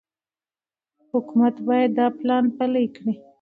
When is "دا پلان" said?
1.97-2.43